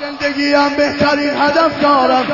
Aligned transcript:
زندگیم 0.00 0.68
بهترین 0.76 1.30
هدف 1.30 1.82
دارم. 1.82 2.24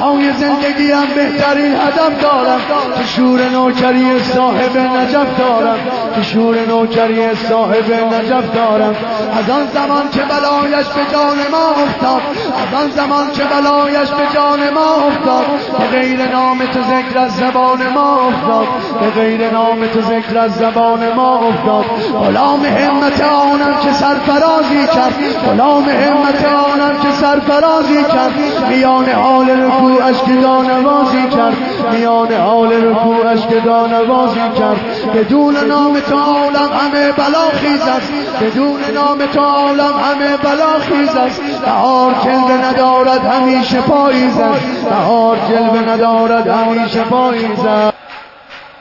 برای 0.00 0.32
زندگیم 0.32 1.06
بهترین 1.16 1.74
هدف 1.74 2.22
دارم. 2.22 2.60
تو 2.96 3.04
شور 3.04 3.40
نوکری 3.48 4.20
صاحب 4.20 4.76
نجف 4.76 5.38
دارم. 5.38 5.78
تو 6.14 6.22
شور 6.22 6.56
نوکری 6.68 7.34
صاحب 7.34 7.92
نجف 8.14 8.54
دارم. 8.54 8.94
از 9.38 9.50
آن 9.50 9.66
زمان 9.74 10.10
که 10.10 10.20
بلایش 10.20 10.86
به 10.86 11.12
جان 11.12 11.36
ما 11.52 11.68
افتاد. 11.68 12.22
از 12.62 12.82
آن 12.82 12.90
زمان 12.90 13.32
که 13.32 13.42
بلایش 13.44 14.08
به 14.08 14.26
جان 14.34 14.70
ما 14.74 14.94
افتاد. 14.94 15.46
به 15.78 15.98
غیر 15.98 16.32
نام 16.32 16.58
تو 16.58 16.80
ذکر 16.82 17.18
از 17.18 17.32
زبان 17.36 17.88
ما 17.94 18.28
افتاد. 18.28 18.66
به 19.00 19.20
غیر 19.20 19.50
نام 19.50 19.86
تو 19.86 20.00
ذکر 20.00 20.38
از 20.38 20.54
زبان 20.54 21.12
ما 21.12 21.38
افتاد. 21.38 21.84
غلام 22.24 22.64
همت 22.64 23.22
آنم 23.22 23.74
که 23.84 23.92
سرفرازی 23.92 24.86
کرد. 24.86 25.14
غلام 25.46 25.88
همت 25.88 26.44
آنم 26.44 26.98
که 27.02 27.11
سرفرازی 27.20 28.02
کرد. 28.02 28.32
میان 28.68 29.08
حال 29.08 29.50
رکوعش 29.50 30.22
که 30.22 30.32
دانوازی 30.42 31.28
کرد. 31.28 31.56
میان 31.92 32.32
حال 32.32 32.72
رکوعش 32.72 33.46
که 33.46 33.60
دانوازی 33.60 34.40
کرد. 34.58 34.80
بدون 35.14 35.56
نام 35.68 36.00
تو 36.00 36.18
عالم 36.18 36.70
همه 36.80 37.12
بلا 37.12 37.48
خیز 37.52 37.82
است. 37.82 38.12
بدون 38.40 38.80
نام 38.94 39.26
تو 39.26 39.40
عالم 39.40 39.94
همه 40.04 40.36
بلا 40.36 40.78
خیز 40.80 41.16
است. 41.16 41.40
بهار 41.64 42.14
جلوه 42.24 42.66
ندارد 42.66 43.26
همیشه 43.26 43.80
پاییز 43.80 44.38
است. 44.38 44.84
بهار 44.84 45.36
جلوه 45.48 45.92
ندارد 45.92 46.48
همیشه 46.48 47.00
پاییز 47.00 47.64
است. 47.64 48.01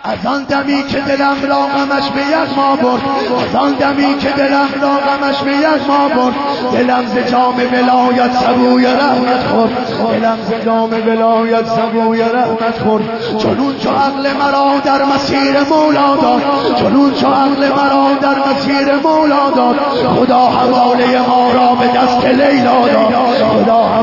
از 0.04 0.26
آن 0.26 0.44
دمی 0.44 0.84
که 0.84 1.00
دلم 1.00 1.36
را 1.50 1.62
غمش 1.62 2.10
به 2.10 2.22
یک 2.22 2.58
ما 2.58 2.76
برد 2.76 3.02
از 3.50 3.56
آن 3.56 3.74
دمی 3.74 4.18
که 4.18 4.30
دلم 4.30 4.68
را 4.82 4.90
غمش 4.90 5.38
به 5.38 5.52
یک 5.52 5.88
ما 5.88 6.08
برد 6.08 6.36
دلم 6.74 7.06
ز 7.06 7.32
جام 7.32 7.56
ولایت 7.56 8.32
سبوی 8.34 8.86
رحمت 8.86 9.44
خورد. 9.52 9.72
دلم 10.12 10.38
ز 10.50 10.66
جام 10.66 10.90
ولایت 11.08 11.66
سبوی 11.66 12.22
رحمت 12.22 12.80
خورد. 12.84 13.04
چنون 13.38 13.78
چو 13.78 13.90
عقل 13.90 14.34
مرا 14.34 14.80
در 14.86 15.04
مسیر 15.04 15.64
مولا 15.70 16.16
داد 16.16 16.42
چنون 16.76 17.14
چو 17.14 17.28
عقل 17.28 17.70
مرا 17.70 18.08
در 18.22 18.36
مسیر 18.50 18.96
مولا 19.04 19.50
داد. 19.56 19.76
خدا 20.20 20.46
حواله 20.46 21.20
ما 21.28 21.52
را 21.52 21.76
به 21.76 21.88
دست 21.88 22.26
لیلا 22.26 22.88
داد. 22.88 23.21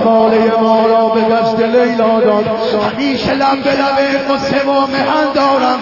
حواله 0.09 0.53
ما 0.61 0.87
را 0.87 1.09
به 1.09 1.21
دست 1.21 1.61
لیلا 1.61 2.21
داد. 2.21 2.45
همیشه 2.93 3.35
لب 3.35 3.63
به 3.65 3.71
لب 3.71 4.33
قصه 4.33 4.63
و 4.67 4.87
مهن 4.87 5.33
دارم. 5.35 5.79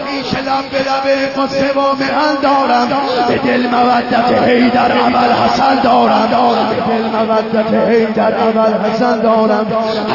همیشه 0.00 0.40
لب 0.40 0.70
به 0.70 0.78
لب 0.78 1.06
قصه 1.42 1.72
و 1.72 1.94
مهن 1.98 2.34
دارم. 2.42 2.88
به 3.28 3.38
دل 3.38 3.66
مودت 3.66 4.42
هی 4.48 4.70
در 4.70 4.92
عمل 4.92 5.32
حسن 5.32 5.80
دارم. 5.82 6.28
مودت 7.18 7.90
هی 7.90 8.06
در 8.06 8.34
عمل 8.34 8.72
حسن 8.84 9.20
دارم. 9.20 9.66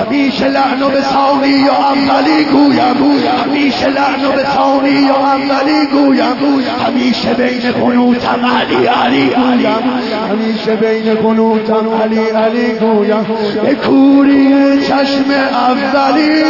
همیشه 0.01 0.47
لعن 0.47 0.83
و 0.83 0.89
به 0.89 1.01
ثانی 1.01 1.63
و 1.69 1.71
عملی 1.71 2.43
گویم. 2.43 3.19
همیشه 3.45 3.87
لعن 3.87 4.25
و 4.25 4.31
به 4.31 4.43
ثانی 4.55 5.09
و 5.09 5.13
عملی 5.13 5.85
گویم. 5.91 6.63
همیشه 6.85 7.33
بین 7.33 7.71
قنوتم 7.71 8.45
علی 8.45 8.85
علی 8.85 9.29
گویم 9.29 9.83
همیشه 10.31 10.75
بین 10.75 11.15
قنوتم 11.15 11.89
علی 12.03 12.29
علی 12.29 12.71
گویم. 12.79 13.25
به 13.63 13.75
کوری 13.75 14.53
چشم 14.81 15.31
اولی 15.53 16.43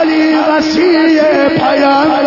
علی 0.00 0.34
وسیع 0.50 1.48
پیامبر 1.48 2.17